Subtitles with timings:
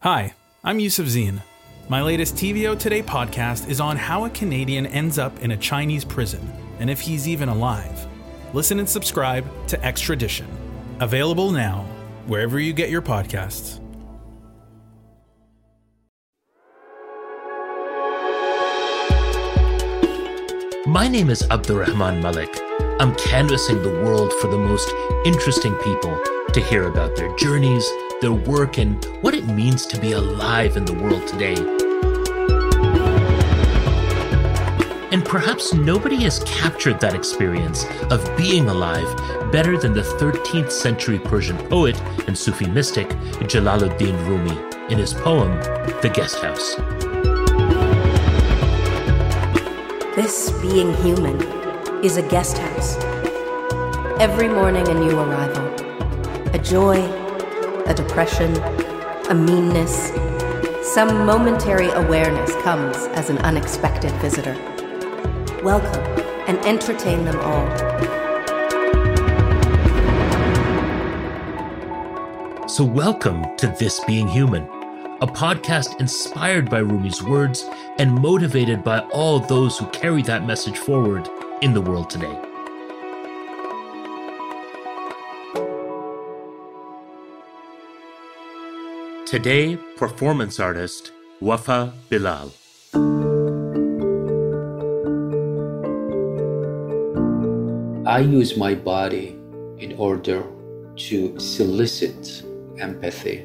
[0.00, 1.40] Hi, I'm Yusuf Zine.
[1.88, 6.04] My latest TVO Today podcast is on how a Canadian ends up in a Chinese
[6.04, 8.06] prison and if he's even alive.
[8.52, 10.46] Listen and subscribe to Extradition.
[11.00, 11.86] Available now,
[12.26, 13.80] wherever you get your podcasts.
[20.86, 22.54] My name is Abdurrahman Malik.
[23.00, 24.92] I'm canvassing the world for the most
[25.24, 26.22] interesting people
[26.52, 27.84] to hear about their journeys,
[28.20, 31.54] their work, and what it means to be alive in the world today.
[35.12, 39.06] And perhaps nobody has captured that experience of being alive
[39.52, 43.08] better than the 13th century Persian poet and Sufi mystic
[43.48, 45.50] Jalaluddin Rumi in his poem,
[46.02, 46.76] The Guest House.
[50.16, 51.40] This being human
[52.04, 52.96] is a guest house.
[54.18, 55.66] Every morning, a new arrival.
[56.54, 57.25] A joy,
[57.86, 58.52] a depression,
[59.30, 60.10] a meanness.
[60.92, 64.54] Some momentary awareness comes as an unexpected visitor.
[65.62, 66.02] Welcome
[66.48, 67.66] and entertain them all.
[72.68, 74.64] So, welcome to This Being Human,
[75.20, 77.64] a podcast inspired by Rumi's words
[77.98, 81.28] and motivated by all those who carry that message forward
[81.62, 82.45] in the world today.
[89.26, 91.10] Today, performance artist
[91.40, 92.52] Wafa Bilal.
[98.06, 99.36] I use my body
[99.78, 100.44] in order
[101.08, 102.44] to solicit
[102.78, 103.44] empathy.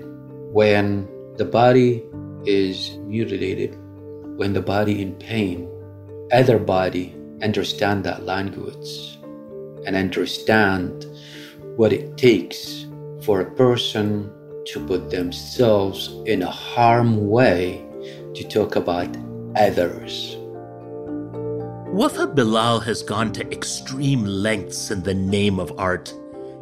[0.54, 2.04] When the body
[2.46, 3.76] is mutilated,
[4.38, 5.68] when the body in pain,
[6.32, 9.18] other body understand that language
[9.88, 11.08] and understand
[11.76, 12.86] what it takes
[13.24, 14.32] for a person
[14.66, 17.86] to put themselves in a harm way
[18.36, 19.16] to talk about
[19.56, 20.38] others.
[21.92, 26.13] Wafa Bilal has gone to extreme lengths in the name of art.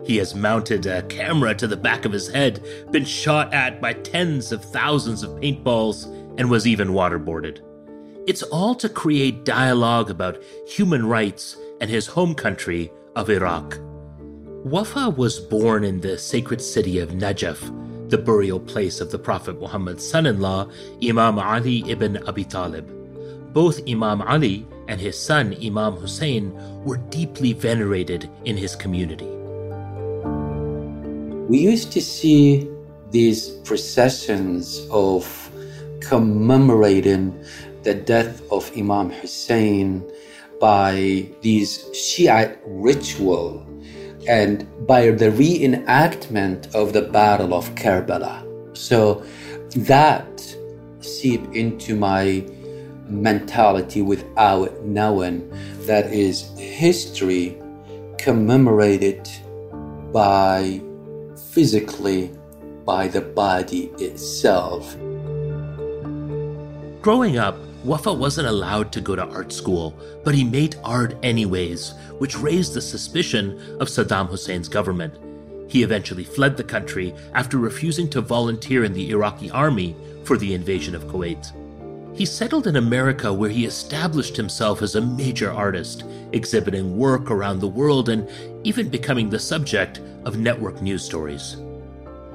[0.04, 3.94] He has mounted a camera to the back of his head, been shot at by
[3.94, 6.06] tens of thousands of paintballs,
[6.40, 7.60] and was even waterboarded.
[8.26, 13.78] It's all to create dialogue about human rights and his home country of Iraq.
[14.64, 17.60] Wafa was born in the sacred city of Najaf,
[18.10, 20.68] the burial place of the Prophet Muhammad's son in law,
[21.04, 22.90] Imam Ali ibn Abi Talib.
[23.54, 26.54] Both Imam Ali and his son Imam Hussein
[26.84, 29.30] were deeply venerated in his community.
[31.48, 32.70] We used to see
[33.12, 35.26] these processions of
[36.02, 37.44] commemorating
[37.84, 40.04] the death of Imam Hussein
[40.60, 43.66] by these Shiite ritual
[44.28, 48.46] and by the reenactment of the Battle of Karbala.
[48.78, 49.24] So
[49.76, 50.56] that
[51.02, 52.44] seeped into my
[53.08, 55.50] mentality without knowing
[55.86, 57.58] that is history
[58.18, 59.28] commemorated
[60.12, 60.82] by
[61.52, 62.32] physically
[62.86, 64.96] by the body itself.
[67.02, 71.94] Growing up, Wafa wasn't allowed to go to art school, but he made art anyways,
[72.18, 75.14] which raised the suspicion of Saddam Hussein's government.
[75.70, 79.96] He eventually fled the country after refusing to volunteer in the Iraqi army
[80.26, 81.54] for the invasion of Kuwait.
[82.18, 86.04] He settled in America where he established himself as a major artist,
[86.34, 88.28] exhibiting work around the world and
[88.66, 91.56] even becoming the subject of network news stories.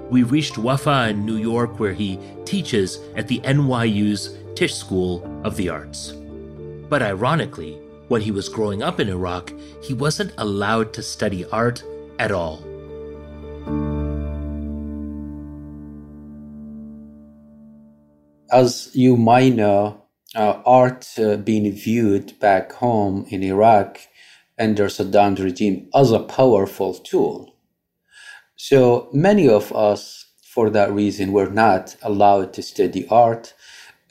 [0.08, 5.56] We reached Wafa in New York where he teaches at the NYU's Tisch School of
[5.56, 6.12] the Arts.
[6.88, 7.78] But ironically,
[8.08, 11.82] when he was growing up in Iraq, he wasn't allowed to study art
[12.18, 12.62] at all.
[18.52, 20.04] As you might know,
[20.36, 23.98] uh, art uh, being viewed back home in Iraq
[24.58, 27.56] under Saddam's regime as a powerful tool.
[28.56, 33.54] So many of us, for that reason, were not allowed to study art.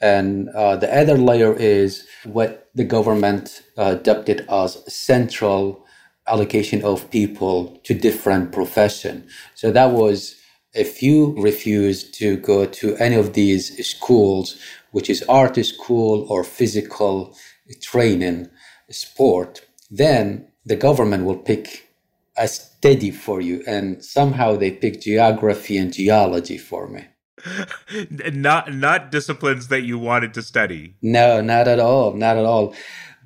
[0.04, 5.86] And uh, the other layer is what the government uh, dubbed it as central
[6.28, 9.26] allocation of people to different profession.
[9.54, 10.36] So that was
[10.74, 14.60] if you refuse to go to any of these schools,
[14.90, 17.34] which is art school or physical
[17.80, 18.50] training,
[18.90, 21.88] sport, then the government will pick
[22.36, 23.62] a study for you.
[23.66, 27.06] And somehow they pick geography and geology for me.
[28.10, 30.96] not not disciplines that you wanted to study.
[31.02, 32.74] No, not at all, not at all.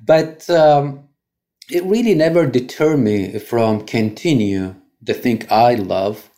[0.03, 1.09] But um,
[1.71, 6.29] it really never deterred me from continue the thing I love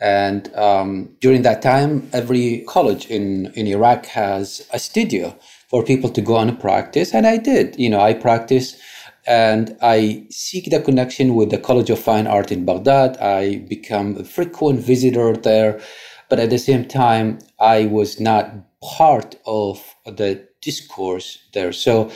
[0.00, 5.36] And um, during that time, every college in, in Iraq has a studio
[5.70, 7.14] for people to go and practice.
[7.14, 7.78] And I did.
[7.78, 8.80] You know, I practice
[9.26, 13.18] and I seek the connection with the College of Fine Art in Baghdad.
[13.18, 15.80] I become a frequent visitor there.
[16.28, 18.52] But at the same time, I was not
[18.82, 21.72] part of the discourse there.
[21.72, 22.10] So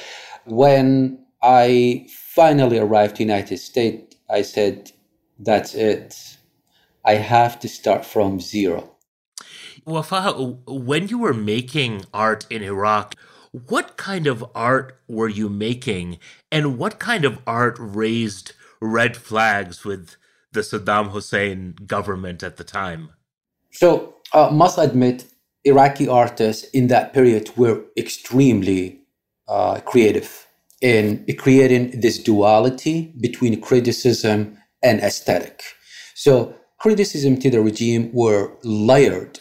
[0.45, 4.93] when I finally arrived to United States, I said,
[5.39, 6.37] that's it.
[7.05, 8.97] I have to start from zero.
[9.85, 10.33] Wafa,
[10.67, 13.17] when you were making art in Iraq,
[13.51, 16.19] what kind of art were you making
[16.51, 20.17] and what kind of art raised red flags with
[20.53, 23.11] the Saddam Hussein government at the time?
[23.73, 25.25] So, uh, must admit,
[25.65, 29.01] Iraqi artists in that period were extremely
[29.49, 30.47] uh, creative
[30.81, 35.63] in creating this duality between criticism and aesthetic.
[36.15, 39.39] So, criticism to the regime were layered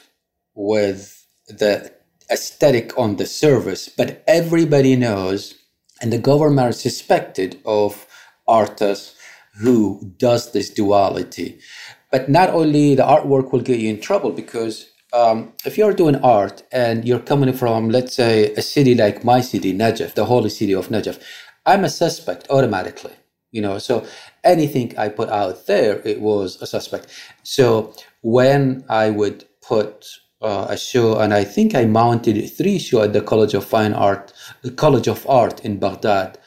[0.53, 1.91] with the
[2.31, 5.55] aesthetic on the surface, but everybody knows,
[6.01, 8.07] and the government suspected of
[8.47, 9.15] artists
[9.59, 11.59] who does this duality.
[12.11, 16.15] But not only the artwork will get you in trouble because um, if you're doing
[16.17, 20.49] art and you're coming from, let's say, a city like my city, Najaf, the holy
[20.49, 21.21] city of Najaf,
[21.65, 23.13] I'm a suspect automatically.
[23.51, 24.05] You know, so
[24.43, 27.07] anything I put out there, it was a suspect.
[27.43, 30.07] So when I would put
[30.41, 33.93] uh, a show, and I think I mounted three shows at the College of Fine
[33.93, 34.31] Art,
[34.61, 36.37] the College of Art in Baghdad,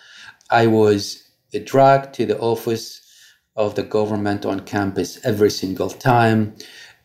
[0.51, 1.23] I was
[1.65, 3.04] dragged to the office
[3.57, 6.55] of the government on campus every single time.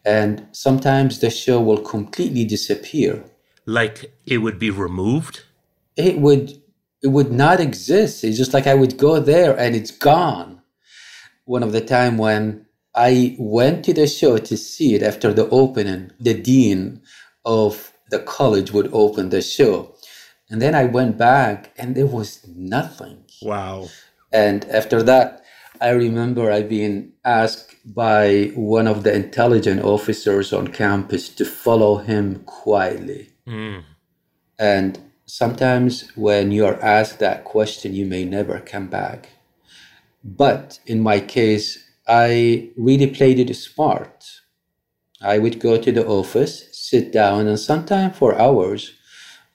[0.05, 3.23] And sometimes the show will completely disappear.
[3.65, 5.43] Like it would be removed?
[5.95, 6.61] It would
[7.01, 8.23] it would not exist.
[8.23, 10.61] It's just like i would go there and it's gone.
[11.45, 12.65] One of the time when
[12.95, 17.01] i went to the show to see it after the opening the dean
[17.45, 19.93] of the college would open the show.
[20.49, 23.25] And then i went back and there was nothing.
[23.43, 23.89] Wow.
[24.31, 25.43] And after that
[25.81, 31.97] I remember I being asked by one of the intelligence officers on campus to follow
[31.97, 33.29] him quietly.
[33.47, 33.83] Mm.
[34.57, 39.29] And sometimes when you are asked that question, you may never come back.
[40.23, 44.25] But in my case, I really played it smart.
[45.21, 48.93] I would go to the office, sit down, and sometimes for hours,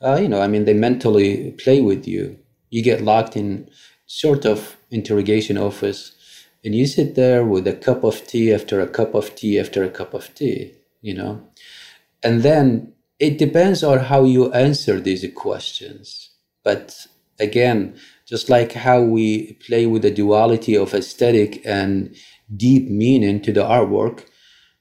[0.00, 2.38] uh, you know, I mean, they mentally play with you.
[2.70, 3.69] You get locked in
[4.06, 6.14] sort of interrogation office
[6.65, 9.85] and you sit there with a cup of tea after a cup of tea after
[9.85, 10.73] a cup of tea,
[11.03, 11.47] you know?
[12.23, 16.31] And then it depends on how you answer these questions.
[16.63, 17.07] But
[17.39, 17.97] again,
[18.27, 22.17] just like how we play with the duality of aesthetic and
[22.57, 24.25] deep meaning to the artwork,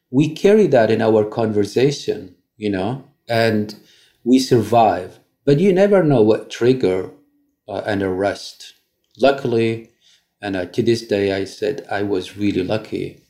[0.09, 3.75] we carry that in our conversation, you know, and
[4.23, 5.19] we survive.
[5.43, 7.11] But you never know what trigger
[7.67, 8.73] uh, an arrest.
[9.19, 9.89] Luckily,
[10.43, 13.21] and uh, to this day, I said I was really lucky.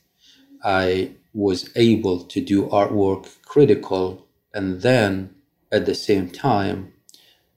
[0.64, 5.36] I was able to do artwork critical, and then
[5.72, 6.92] at the same time,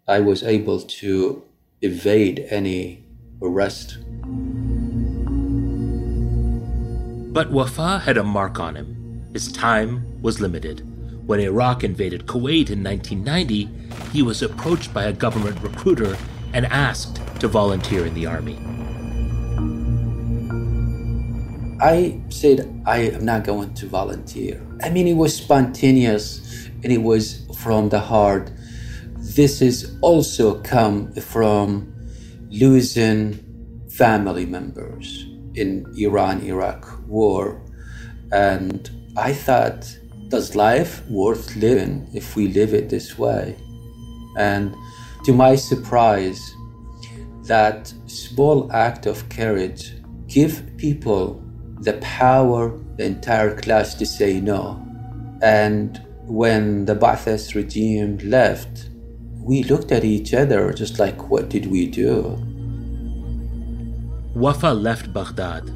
[0.07, 1.43] I was able to
[1.81, 3.07] evade any
[3.41, 3.97] arrest.
[7.33, 9.25] But Wafa had a mark on him.
[9.33, 10.83] His time was limited.
[11.27, 13.71] When Iraq invaded Kuwait in 1990,
[14.13, 16.15] he was approached by a government recruiter
[16.53, 18.59] and asked to volunteer in the army.
[21.81, 24.67] I said, I am not going to volunteer.
[24.83, 28.51] I mean, it was spontaneous and it was from the heart.
[29.19, 31.93] This is also come from
[32.49, 37.63] losing family members in Iran Iraq war.
[38.33, 43.57] And I thought, does life worth living if we live it this way?
[44.39, 44.75] And
[45.25, 46.55] to my surprise,
[47.45, 49.93] that small act of courage
[50.27, 51.43] give people
[51.81, 54.83] the power, the entire class to say no.
[55.43, 58.89] And when the Ba'athist regime left,
[59.35, 62.39] we looked at each other just like, what did we do?
[64.35, 65.73] Wafa left Baghdad.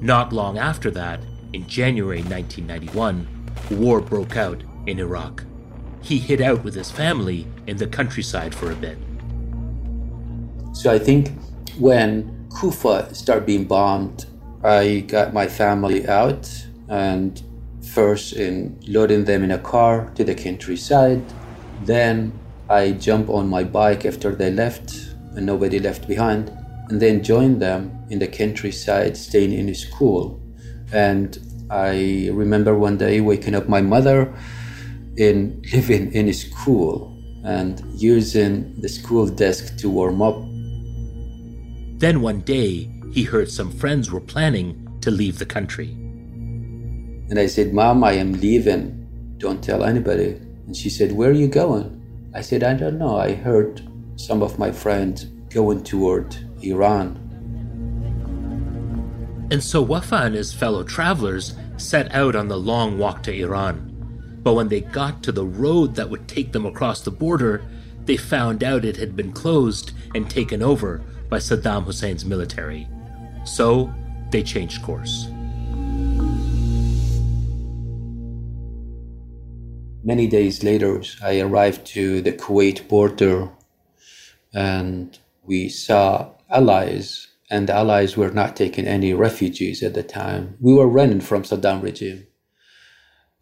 [0.00, 1.20] Not long after that,
[1.52, 3.26] in January 1991,
[3.72, 5.44] war broke out in Iraq.
[6.02, 8.96] He hid out with his family in the countryside for a bit.
[10.72, 11.32] So I think
[11.78, 14.26] when Kufa started being bombed
[14.62, 16.48] I got my family out
[16.88, 17.42] and
[17.82, 21.22] first in loading them in a car to the countryside.
[21.84, 22.38] Then
[22.68, 24.92] I jump on my bike after they left
[25.34, 26.50] and nobody left behind,
[26.88, 30.40] and then joined them in the countryside, staying in school.
[30.92, 31.38] And
[31.70, 34.34] I remember one day waking up my mother
[35.16, 40.36] in living in school and using the school desk to warm up.
[41.98, 45.90] Then one day, he heard some friends were planning to leave the country.
[47.30, 49.34] And I said, Mom, I am leaving.
[49.38, 50.40] Don't tell anybody.
[50.66, 51.96] And she said, Where are you going?
[52.34, 53.16] I said, I don't know.
[53.16, 53.82] I heard
[54.16, 57.16] some of my friends going toward Iran.
[59.50, 63.86] And so Wafa and his fellow travelers set out on the long walk to Iran.
[64.42, 67.62] But when they got to the road that would take them across the border,
[68.04, 72.88] they found out it had been closed and taken over by Saddam Hussein's military.
[73.44, 73.92] So
[74.30, 75.28] they changed course.
[80.02, 83.50] Many days later, I arrived to the Kuwait border
[84.52, 90.56] and we saw allies, and the allies were not taking any refugees at the time.
[90.60, 92.26] We were running from Saddam regime.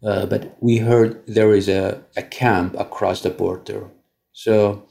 [0.03, 3.89] Uh, but we heard there is a, a camp across the border.
[4.31, 4.87] So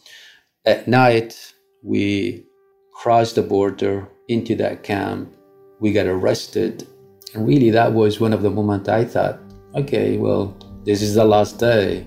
[0.65, 2.45] at night, we
[2.93, 5.35] crossed the border into that camp.
[5.81, 6.87] We got arrested.
[7.35, 9.41] And really, that was one of the moments I thought,
[9.75, 12.07] okay, well, this is the last day.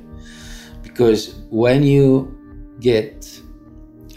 [0.82, 2.38] Because when you
[2.80, 3.28] get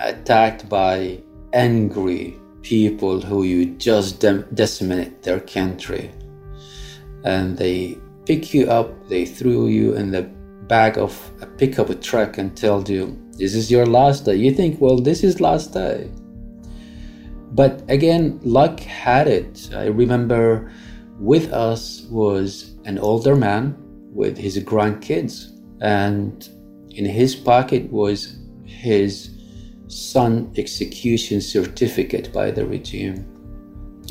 [0.01, 1.21] attacked by
[1.53, 6.11] angry people who you just dem- decimate their country
[7.25, 10.23] and they pick you up, they threw you in the
[10.67, 14.37] back of a pickup truck and told you, This is your last day.
[14.37, 16.11] You think, Well, this is last day.
[17.55, 19.71] But again, luck had it.
[19.73, 20.73] I remember
[21.21, 23.77] with us was an older man
[24.13, 26.49] with his grandkids, and
[26.91, 29.31] in his pocket was his
[29.87, 33.25] son execution certificate by the regime.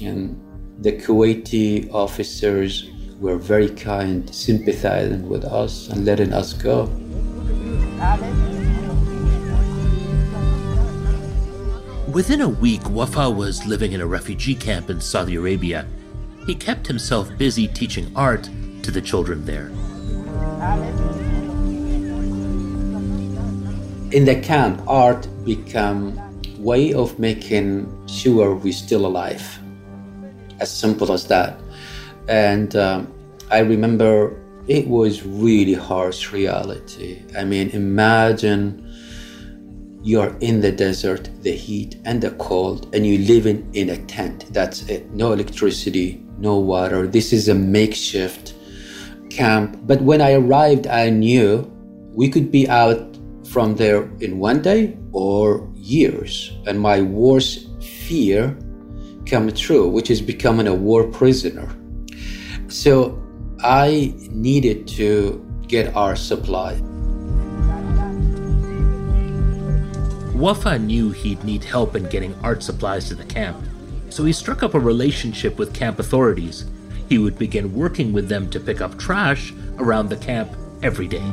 [0.02, 0.40] And
[0.80, 6.90] the Kuwaiti officers were very kind, sympathizing with us and letting us go.
[12.14, 15.88] Within a week, Wafa was living in a refugee camp in Saudi Arabia.
[16.46, 18.48] He kept himself busy teaching art
[18.84, 19.70] to the children there.
[24.12, 26.22] In the camp, art became
[26.60, 29.42] way of making sure we're still alive.
[30.60, 31.60] As simple as that.
[32.28, 33.12] And um,
[33.50, 37.24] I remember it was really harsh reality.
[37.36, 38.83] I mean, imagine
[40.04, 44.46] you're in the desert, the heat and the cold, and you're living in a tent.
[44.52, 45.10] That's it.
[45.12, 47.08] No electricity, no water.
[47.08, 48.54] This is a makeshift
[49.30, 49.80] camp.
[49.84, 51.72] But when I arrived, I knew
[52.14, 53.18] we could be out
[53.48, 56.52] from there in one day or years.
[56.68, 58.58] And my worst fear
[59.26, 61.74] came true, which is becoming a war prisoner.
[62.68, 63.24] So
[63.62, 66.76] I needed to get our supply.
[70.34, 73.58] Wafa knew he'd need help in getting art supplies to the camp,
[74.10, 76.66] so he struck up a relationship with camp authorities.
[77.08, 81.24] He would begin working with them to pick up trash around the camp every day.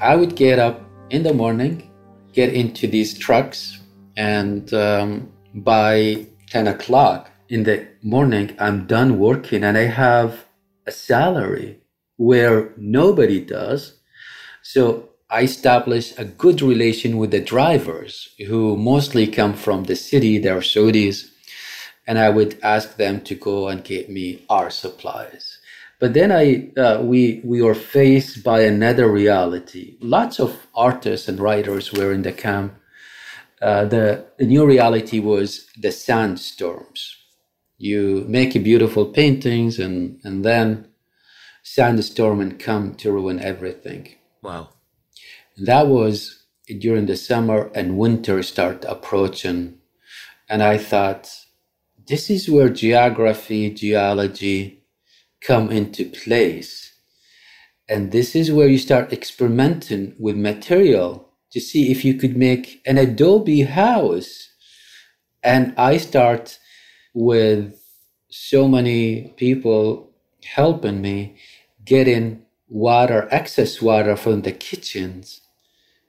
[0.00, 1.90] I would get up in the morning,
[2.32, 3.80] get into these trucks,
[4.16, 10.46] and um, by 10 o'clock in the morning, I'm done working and I have
[10.86, 11.80] a salary
[12.16, 13.94] where nobody does.
[14.62, 20.38] So I establish a good relation with the drivers who mostly come from the city,
[20.38, 21.30] they're Saudis,
[22.06, 25.58] and I would ask them to go and get me our supplies.
[25.98, 29.96] But then I, uh, we, we were faced by another reality.
[30.00, 32.74] Lots of artists and writers were in the camp
[33.60, 37.16] uh, the, the new reality was the sandstorms.
[37.78, 40.88] You make beautiful paintings and, and then
[41.66, 44.08] sandstorm and come to ruin everything.
[44.40, 44.68] Wow.
[45.56, 46.44] That was
[46.78, 49.78] during the summer and winter start approaching.
[50.48, 51.28] And I thought,
[52.06, 54.84] this is where geography, geology
[55.40, 56.92] come into place.
[57.88, 62.80] And this is where you start experimenting with material to see if you could make
[62.86, 64.50] an Adobe house.
[65.42, 66.60] And I start
[67.12, 67.82] with
[68.30, 70.12] so many people
[70.44, 71.36] helping me
[71.86, 75.42] getting water, excess water from the kitchens,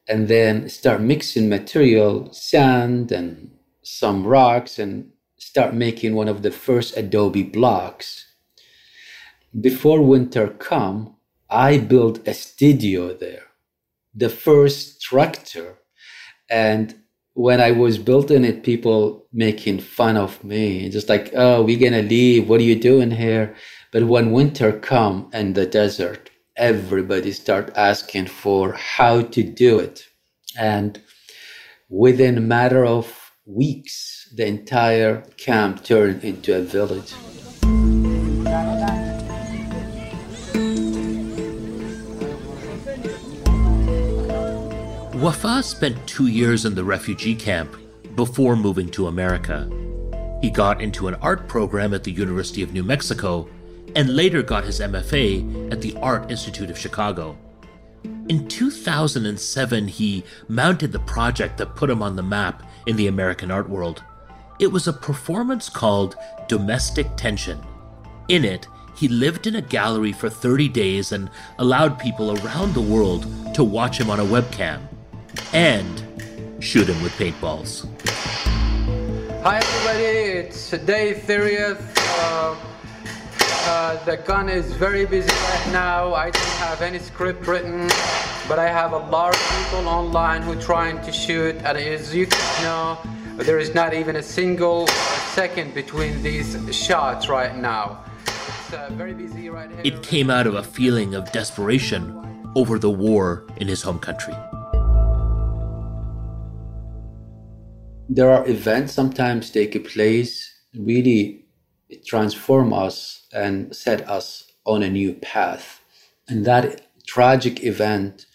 [0.09, 3.51] and then start mixing material, sand and
[3.83, 8.25] some rocks, and start making one of the first Adobe blocks.
[9.59, 11.15] Before winter come,
[11.49, 13.47] I built a studio there
[14.17, 15.77] the first structure.
[16.49, 16.95] And
[17.33, 22.01] when I was building it, people making fun of me, just like, "Oh, we're gonna
[22.01, 22.49] leave.
[22.49, 23.55] What are you doing here?"
[23.93, 30.09] But when winter come and the desert, everybody start asking for how to do it,
[30.59, 31.01] and
[31.89, 37.13] within a matter of weeks, the entire camp turned into a village.
[45.15, 47.73] Wafa spent two years in the refugee camp
[48.15, 49.69] before moving to America.
[50.41, 53.47] He got into an art program at the University of New Mexico
[53.97, 57.35] and later got his MFA at the Art Institute of Chicago.
[58.29, 63.49] In 2007, he mounted the project that put him on the map in the American
[63.49, 64.03] art world.
[64.59, 66.15] It was a performance called
[66.47, 67.59] Domestic Tension.
[68.27, 72.81] In it, he lived in a gallery for 30 days and allowed people around the
[72.81, 73.25] world
[73.55, 74.79] to watch him on a webcam
[75.53, 77.87] and shoot him with paintballs.
[79.41, 81.96] Hi everybody, it's Dave 30th.
[83.87, 86.13] Uh, the gun is very busy right now.
[86.13, 87.87] I don't have any script written,
[88.49, 91.55] but I have a lot of people online who are trying to shoot.
[91.63, 92.97] And as you can know,
[93.45, 94.87] there is not even a single
[95.31, 98.03] second between these shots right now.
[98.25, 99.79] It's uh, very busy right here.
[99.85, 102.01] It came out of a feeling of desperation
[102.57, 104.35] over the war in his home country.
[108.09, 111.46] there are events sometimes take place really
[112.05, 115.81] transform us and set us on a new path.
[116.27, 118.25] And that tragic event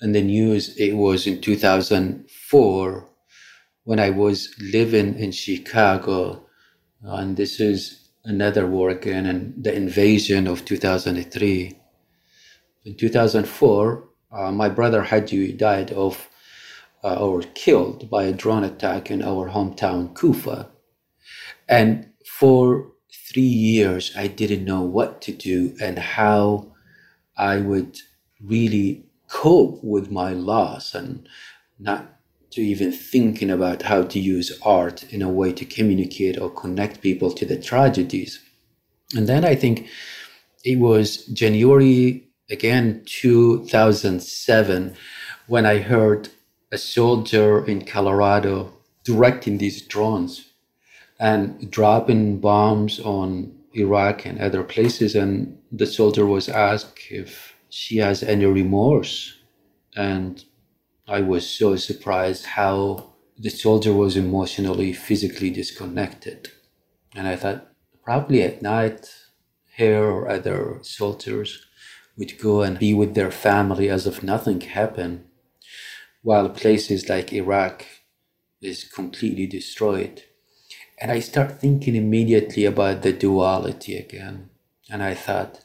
[0.00, 3.08] in the news it was in 2004
[3.84, 6.44] when i was living in chicago.
[7.02, 11.78] And this is another war again and the invasion of 2003
[12.84, 16.28] in 2004 uh, my brother Hadji died of
[17.04, 20.68] uh, or killed by a drone attack in our hometown, Kufa.
[21.68, 22.11] And
[22.42, 22.90] for
[23.30, 26.74] three years, I didn't know what to do and how
[27.36, 28.00] I would
[28.44, 31.28] really cope with my loss and
[31.78, 32.18] not
[32.50, 37.00] to even thinking about how to use art in a way to communicate or connect
[37.00, 38.40] people to the tragedies.
[39.14, 39.86] And then I think
[40.64, 44.96] it was January again 2007
[45.46, 46.30] when I heard
[46.72, 48.72] a soldier in Colorado
[49.04, 50.51] directing these drones
[51.22, 55.14] and dropping bombs on Iraq and other places.
[55.14, 59.38] And the soldier was asked if she has any remorse.
[59.94, 60.44] And
[61.06, 66.50] I was so surprised how the soldier was emotionally, physically disconnected.
[67.14, 67.68] And I thought,
[68.02, 69.08] probably at night,
[69.78, 71.64] her or other soldiers
[72.18, 75.24] would go and be with their family as if nothing happened
[76.22, 77.86] while places like Iraq
[78.60, 80.24] is completely destroyed.
[81.00, 84.50] And I start thinking immediately about the duality again.
[84.90, 85.60] And I thought,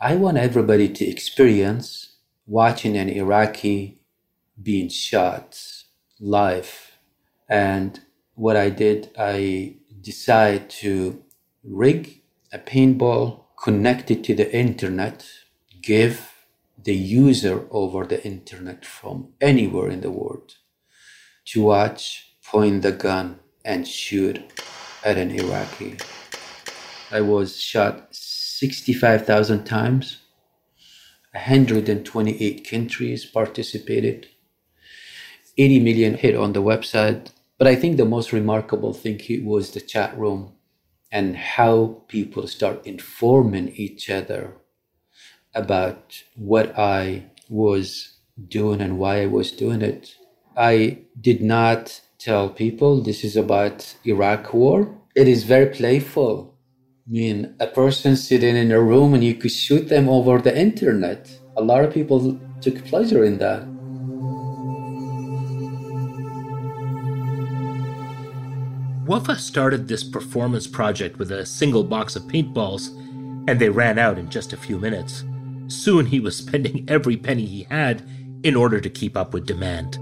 [0.00, 3.98] I want everybody to experience watching an Iraqi
[4.62, 5.60] being shot
[6.20, 6.92] live.
[7.48, 8.00] And
[8.34, 11.22] what I did, I decided to
[11.64, 15.26] rig a paintball connected to the internet,
[15.82, 16.32] give
[16.82, 20.54] the user over the internet from anywhere in the world
[21.46, 24.40] to watch, point the gun, and shoot
[25.04, 25.98] at an Iraqi.
[27.10, 30.22] I was shot 65,000 times.
[31.32, 34.26] 128 countries participated.
[35.58, 37.30] 80 million hit on the website.
[37.58, 40.54] But I think the most remarkable thing was the chat room
[41.12, 44.54] and how people start informing each other
[45.54, 48.16] about what I was
[48.48, 50.16] doing and why I was doing it.
[50.56, 54.92] I did not tell people this is about Iraq war.
[55.14, 56.54] It is very playful.
[57.06, 60.56] I mean, a person sitting in a room and you could shoot them over the
[60.56, 61.30] internet.
[61.56, 63.62] A lot of people took pleasure in that.
[69.06, 72.88] Wafa started this performance project with a single box of paintballs,
[73.48, 75.24] and they ran out in just a few minutes.
[75.68, 78.02] Soon he was spending every penny he had
[78.42, 79.98] in order to keep up with demand.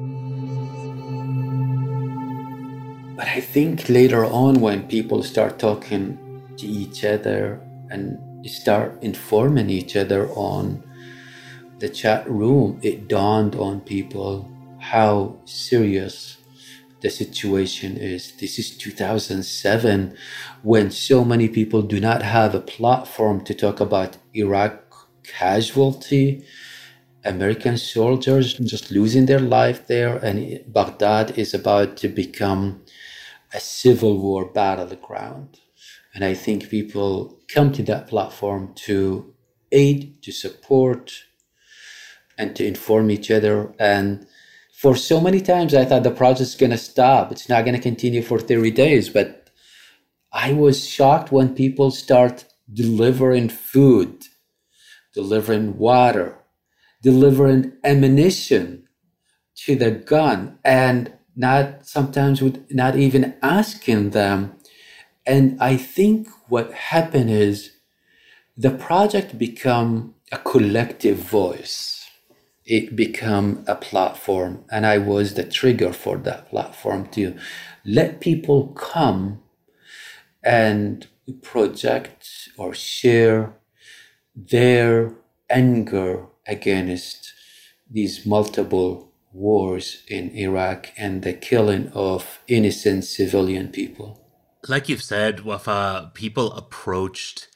[3.37, 6.17] I think later on, when people start talking
[6.57, 8.19] to each other and
[8.49, 10.83] start informing each other on
[11.79, 16.39] the chat room, it dawned on people how serious
[17.03, 18.33] the situation is.
[18.41, 20.17] This is 2007
[20.63, 24.83] when so many people do not have a platform to talk about Iraq
[25.25, 26.43] casualty
[27.27, 32.83] American soldiers just losing their life there, and Baghdad is about to become
[33.57, 35.61] a civil war battleground.
[36.15, 39.35] And I think people come to that platform to
[39.73, 41.25] aid, to support,
[42.39, 43.75] and to inform each other.
[43.79, 44.27] And
[44.73, 47.33] for so many times, I thought the project's going to stop.
[47.33, 49.09] It's not going to continue for 30 days.
[49.09, 49.49] But
[50.33, 54.27] I was shocked when people start delivering food,
[55.15, 56.37] delivering water,
[57.03, 58.87] delivering ammunition
[59.65, 64.55] to the gun, and not sometimes with not even asking them.
[65.27, 67.73] And I think what happened is
[68.57, 72.07] the project become a collective voice.
[72.65, 77.37] It become a platform, and I was the trigger for that platform to
[77.85, 79.41] let people come
[80.43, 81.07] and
[81.43, 83.55] project or share
[84.35, 85.15] their
[85.51, 87.33] anger against
[87.91, 89.06] these multiple
[89.37, 94.27] wars in Iraq and the killing of innocent civilian people.
[94.67, 97.49] Like you've said, Wafa, people approached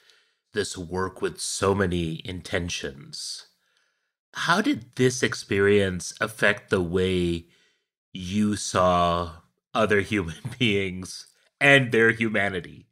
[0.53, 3.47] this work with so many intentions.
[4.35, 7.47] How did this experience affect the way
[8.13, 9.37] you saw
[9.75, 11.27] other human beings
[11.61, 12.87] and their humanity?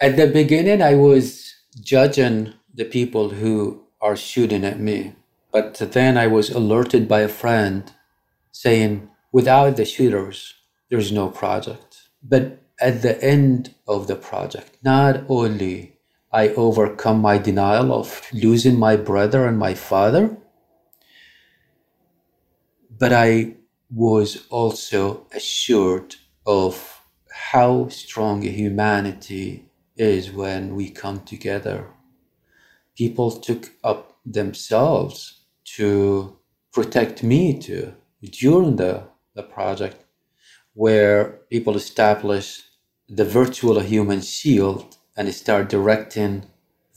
[0.00, 5.14] At the beginning, I was judging the people who are shooting at me.
[5.52, 7.92] But then I was alerted by a friend
[8.52, 10.54] saying, without the shooters,
[10.88, 12.08] there's no project.
[12.22, 15.98] But at the end of the project, not only
[16.32, 20.36] I overcome my denial of losing my brother and my father,
[22.98, 23.56] but I
[23.92, 31.86] was also assured of how strong humanity is when we come together.
[32.96, 35.44] People took up themselves
[35.76, 36.36] to
[36.72, 39.04] protect me too during the,
[39.34, 40.04] the project,
[40.74, 42.62] where people establish
[43.08, 46.46] the virtual human shield and start directing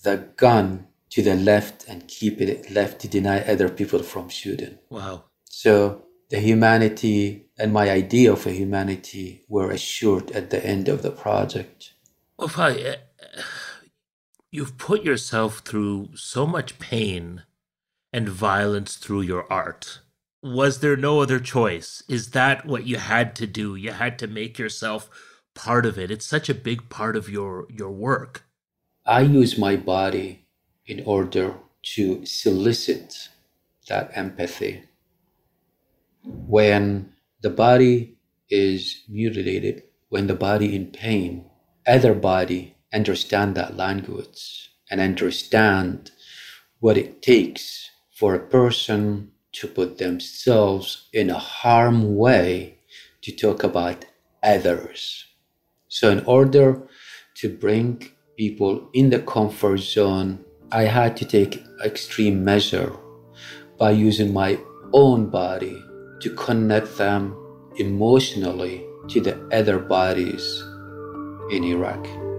[0.04, 4.78] the gun to the left and keep it left to deny other people from shooting.
[4.90, 5.26] Wow.
[5.46, 11.02] So the humanity and my idea of a humanity were assured at the end of
[11.02, 11.94] the project.
[12.38, 12.96] Well, uh,
[14.52, 17.44] you've put yourself through so much pain
[18.12, 20.00] and violence through your art.
[20.44, 22.04] Was there no other choice?
[22.10, 23.76] Is that what you had to do?
[23.76, 25.10] You had to make yourself
[25.54, 26.12] part of it.
[26.12, 28.44] It's such a big part of your your work.
[29.06, 30.48] I use my body
[30.86, 31.56] in order
[31.96, 33.30] to solicit
[33.88, 34.84] that empathy.
[36.24, 38.18] When the body
[38.50, 41.50] is mutilated, when the body in pain,
[41.86, 46.12] other body understand that language and understand
[46.80, 52.78] what it takes for a person to put themselves in a harm way
[53.22, 54.06] to talk about
[54.42, 55.26] others.
[55.88, 56.88] So, in order
[57.36, 62.92] to bring people in the comfort zone, I had to take extreme measure
[63.78, 64.58] by using my
[64.92, 65.84] own body
[66.22, 67.36] to connect them
[67.78, 70.64] emotionally to the other bodies
[71.52, 72.33] in Iraq.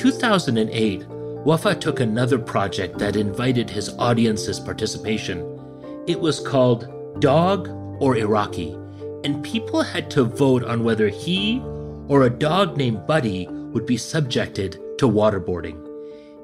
[0.00, 1.06] 2008,
[1.44, 5.44] Wafa took another project that invited his audience's participation.
[6.06, 7.68] It was called dog
[8.00, 8.72] or Iraqi,
[9.24, 11.60] and people had to vote on whether he
[12.08, 15.86] or a dog named Buddy would be subjected to waterboarding.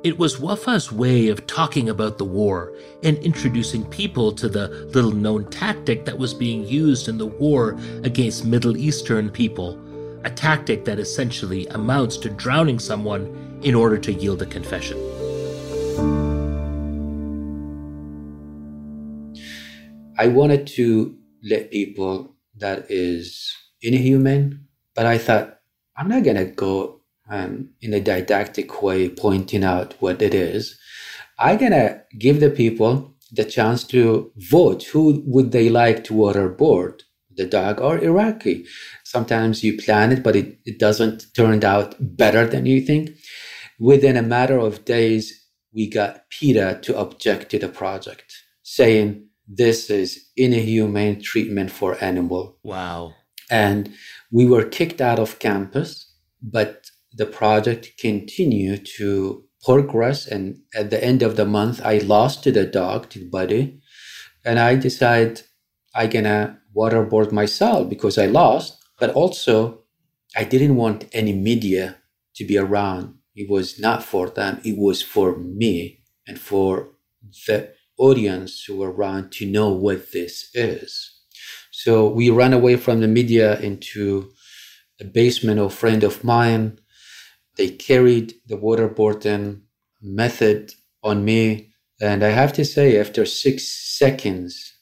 [0.05, 5.13] It was Wafa's way of talking about the war and introducing people to the little
[5.13, 9.81] known tactic that was being used in the war against Middle Eastern people,
[10.25, 14.99] a tactic that essentially amounts to drowning someone in order to yield a confession.
[20.19, 25.59] I wanted to let people that is inhuman, but I thought
[25.97, 30.79] I'm not gonna go um, in a didactic way pointing out what it is.
[31.39, 37.03] I'm gonna give the people the chance to vote who would they like to waterboard,
[37.35, 38.65] the dog or Iraqi.
[39.05, 43.11] Sometimes you plan it, but it, it doesn't turn out better than you think.
[43.79, 49.91] Within a matter of days, we got PETA to object to the project, saying this
[49.91, 52.59] is inhumane treatment for animal.
[52.63, 53.13] Wow.
[53.51, 53.93] And
[54.33, 56.13] we were kicked out of campus,
[56.43, 60.27] but the project continued to progress.
[60.27, 63.81] And at the end of the month, I lost to the dog, to the buddy.
[64.45, 65.43] And I decided
[65.95, 69.83] I gonna waterboard myself because I lost, but also
[70.35, 71.99] I didn't want any media
[72.37, 76.89] to be around It was not for them, it was for me and for
[77.47, 81.13] the audience who were around to know what this is.
[81.71, 84.33] So we ran away from the media into
[85.01, 86.79] a basement of a friend of mine.
[87.57, 89.63] They carried the waterboarding
[90.03, 90.73] method
[91.03, 91.73] on me.
[92.01, 94.75] And I have to say, after six seconds,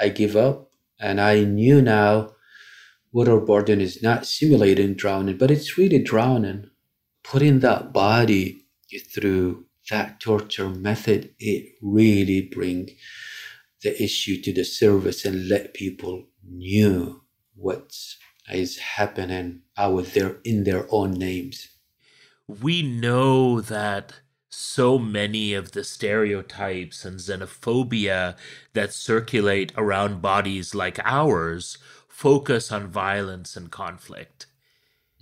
[0.00, 0.70] I give up.
[1.00, 2.32] And I knew now
[3.14, 6.70] waterboarding is not simulating drowning, but it's really drowning.
[7.24, 8.66] Putting that body
[9.14, 12.90] through that torture method, it really bring
[13.82, 17.22] the issue to the surface and let people knew
[17.54, 17.96] what
[18.52, 21.68] is happening out there in their own names.
[22.48, 24.14] We know that
[24.50, 28.36] so many of the stereotypes and xenophobia
[28.74, 34.46] that circulate around bodies like ours focus on violence and conflict.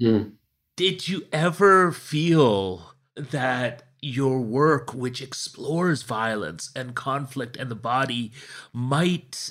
[0.01, 0.33] Mm.
[0.81, 8.33] Did you ever feel that your work, which explores violence and conflict and the body,
[8.73, 9.51] might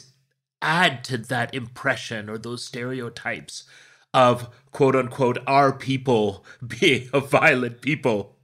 [0.59, 3.65] add to that impression or those stereotypes
[4.11, 8.35] of quote unquote our people being a violent people?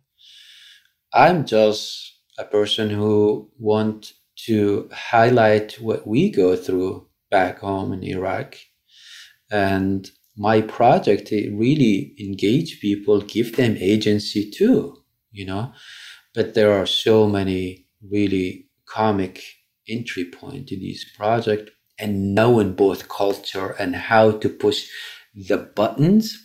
[1.11, 4.13] I'm just a person who want
[4.45, 8.57] to highlight what we go through back home in Iraq.
[9.49, 15.73] And my project really engage people, give them agency too, you know.
[16.33, 19.41] But there are so many really comic
[19.87, 24.87] entry point to this project and knowing both culture and how to push
[25.33, 26.37] the buttons.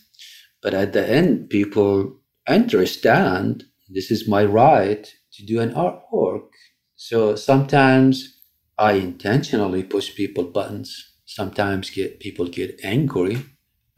[0.62, 6.48] But at the end, people understand this is my right to do an artwork.
[6.96, 8.38] So sometimes
[8.78, 11.16] I intentionally push people buttons.
[11.24, 13.38] Sometimes get people get angry.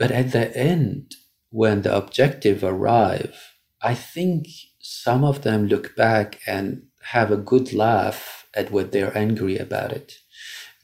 [0.03, 1.15] But at the end,
[1.51, 4.49] when the objective arrive, I think
[4.81, 9.93] some of them look back and have a good laugh at what they're angry about
[9.93, 10.15] it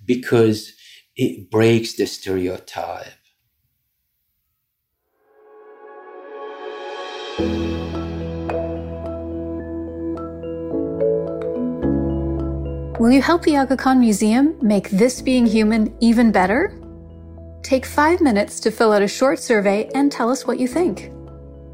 [0.05, 0.73] because
[1.17, 3.19] it breaks the stereotype.
[13.01, 16.78] Will you help the Aga Khan Museum make This Being Human even better?
[17.69, 21.13] Take five minutes to fill out a short survey and tell us what you think.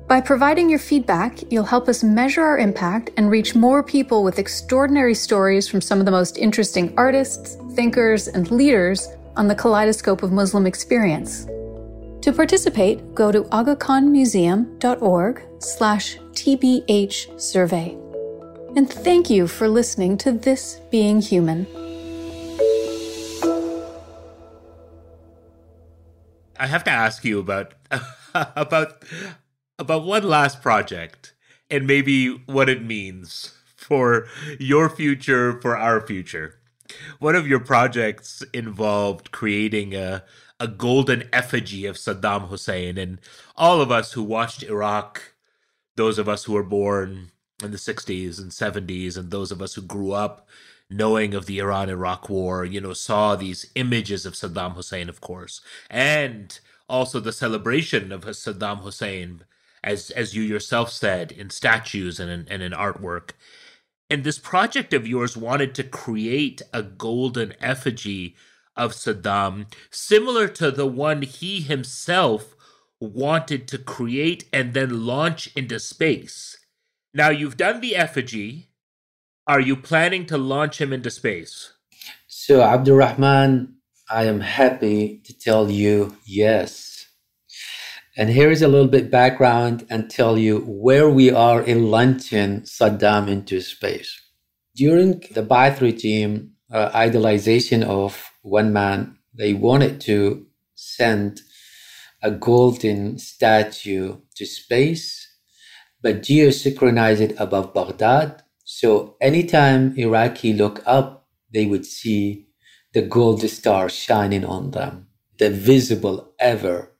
[0.09, 4.41] By providing your feedback, you'll help us measure our impact and reach more people with
[4.41, 10.25] extraordinary stories from some of the most interesting artists, thinkers, and leaders on the kaleidoscope
[10.25, 11.45] of Muslim experience.
[12.23, 17.97] To participate, go to agakhanmuseum.org slash tbh survey.
[18.75, 21.84] And thank you for listening to This Being Human.
[26.59, 27.75] I have to ask you about
[28.35, 29.05] about
[29.79, 31.35] about one last project
[31.71, 34.27] and maybe what it means for
[34.59, 36.61] your future, for our future.
[37.19, 40.25] One of your projects involved creating a
[40.61, 43.21] a golden effigy of Saddam Hussein, and
[43.57, 45.35] all of us who watched Iraq,
[45.97, 49.75] those of us who were born in the 60s and 70s, and those of us
[49.75, 50.49] who grew up
[50.97, 55.21] knowing of the Iran Iraq War, you know, saw these images of Saddam Hussein, of
[55.21, 59.45] course, and also the celebration of Saddam Hussein,
[59.83, 63.31] as as you yourself said, in statues and in, and in artwork.
[64.11, 68.37] And this project of yours wanted to create a golden effigy
[68.77, 72.55] of Saddam, similar to the one he himself
[73.01, 76.59] wanted to create and then launch into space.
[77.13, 78.69] Now, you've done the effigy.
[79.47, 81.75] Are you planning to launch him into space?
[82.27, 83.75] So, Abdurrahman,
[84.09, 87.07] I am happy to tell you yes.
[88.17, 92.63] And here is a little bit background and tell you where we are in launching
[92.63, 94.19] Saddam into space.
[94.75, 101.43] During the Ba'ath regime uh, idolization of one man, they wanted to send
[102.23, 105.37] a golden statue to space,
[106.01, 108.44] but geosynchronize it above Baghdad.
[108.77, 112.49] So anytime Iraqi look up, they would see
[112.93, 115.07] the gold star shining on them,
[115.39, 116.91] the visible ever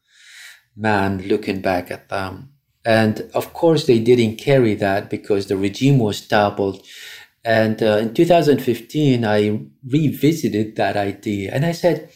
[0.77, 2.51] man looking back at them.
[2.85, 6.87] And of course, they didn't carry that because the regime was toppled.
[7.45, 12.09] And uh, in 2015, I revisited that idea and I said,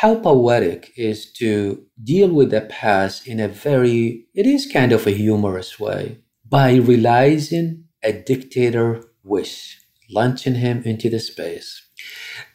[0.00, 5.06] how poetic is to deal with the past in a very, it is kind of
[5.06, 11.82] a humorous way by realizing a dictator wish, launching him into the space.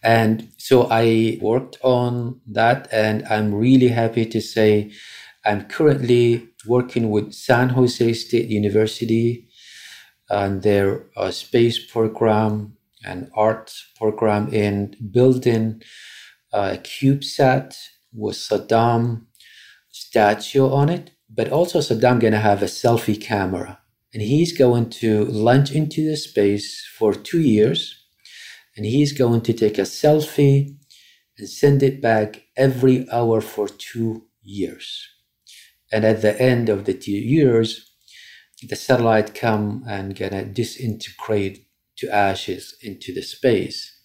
[0.04, 4.92] And so I worked on that, and I'm really happy to say
[5.46, 9.48] I'm currently working with San Jose State University
[10.30, 15.82] and their uh, space program and art program in building
[16.52, 17.76] a CubeSat
[18.14, 19.26] with Saddam
[19.90, 23.80] statue on it, but also Saddam gonna have a selfie camera,
[24.14, 27.96] and he's going to launch into the space for two years,
[28.76, 30.76] and he's going to take a selfie
[31.38, 35.08] and send it back every hour for two years.
[35.92, 37.90] And at the end of the two years,
[38.68, 41.66] the satellite come and gonna disintegrate
[41.98, 43.96] to ashes into the space.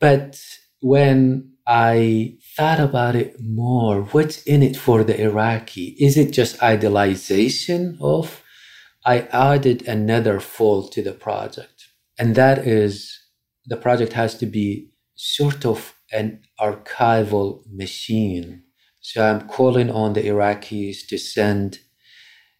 [0.00, 0.40] But
[0.80, 5.96] when I thought about it more, what's in it for the Iraqi?
[5.98, 8.42] Is it just idealization of?
[9.08, 11.86] I added another fold to the project,
[12.18, 13.18] and that is
[13.64, 18.64] the project has to be sort of an archival machine.
[19.00, 21.78] So I'm calling on the Iraqis to send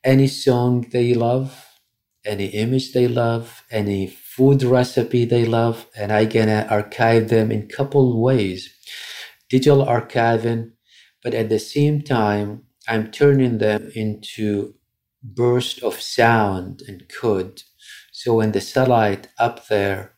[0.03, 1.67] any song they love,
[2.25, 7.69] any image they love, any food recipe they love, and I gonna archive them in
[7.69, 8.73] couple ways.
[9.51, 10.71] Digital archiving,
[11.23, 14.78] but at the same time, I'm turning them into
[15.23, 17.63] burst of sound and code.
[18.13, 20.15] So when the satellite up there,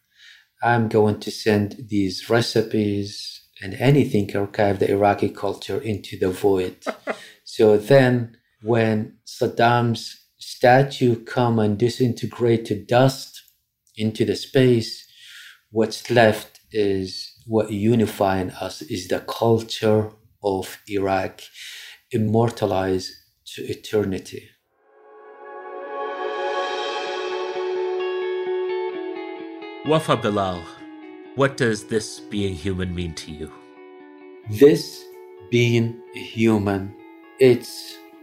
[0.63, 6.77] I'm going to send these recipes and anything archive the Iraqi culture into the void.
[7.45, 13.43] so then when Saddam's statue come and disintegrate to dust
[13.97, 15.07] into the space,
[15.71, 20.11] what's left is what unifying us is the culture
[20.43, 21.41] of Iraq,
[22.13, 23.13] immortalized
[23.45, 24.50] to eternity.
[29.90, 30.62] Wafa Bilal,
[31.35, 33.50] what does this being human mean to you?
[34.48, 35.05] This
[35.50, 36.94] being human,
[37.40, 37.68] it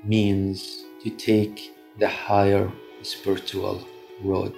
[0.02, 3.86] means to take the higher spiritual
[4.24, 4.56] road.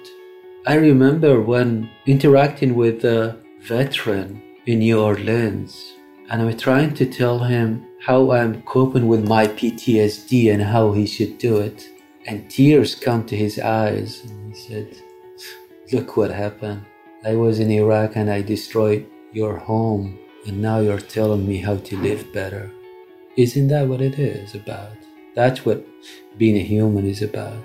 [0.68, 5.94] I remember when interacting with a veteran in New Orleans,
[6.30, 11.08] and I'm trying to tell him how I'm coping with my PTSD and how he
[11.08, 11.88] should do it.
[12.28, 14.96] And tears come to his eyes, and he said,
[15.92, 16.86] Look what happened.
[17.22, 21.76] I was in Iraq and I destroyed your home, and now you're telling me how
[21.76, 22.72] to live better.
[23.36, 24.96] Isn't that what it is about?
[25.34, 25.84] That's what
[26.38, 27.62] being a human is about.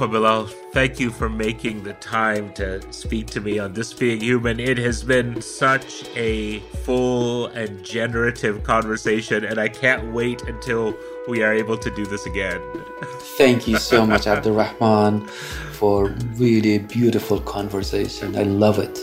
[0.00, 4.22] Wafa Bilal, thank you for making the time to speak to me on This Being
[4.22, 4.58] Human.
[4.58, 10.94] It has been such a full and generative conversation, and I can't wait until
[11.28, 12.62] we are able to do this again.
[13.36, 15.26] Thank you so much, Abdurrahman,
[15.72, 18.38] for really beautiful conversation.
[18.38, 18.98] I love it.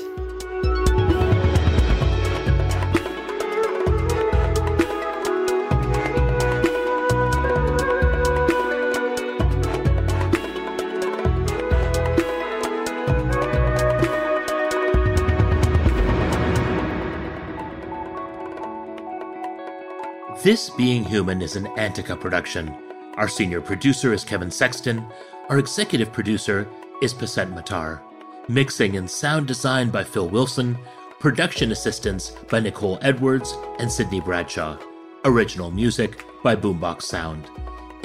[20.47, 22.73] This Being Human is an Antica production.
[23.15, 25.05] Our senior producer is Kevin Sexton.
[25.49, 26.69] Our executive producer
[27.01, 27.99] is Pacinthe Mattar.
[28.47, 30.77] Mixing and sound design by Phil Wilson.
[31.19, 34.77] Production assistance by Nicole Edwards and Sydney Bradshaw.
[35.25, 37.49] Original music by Boombox Sound.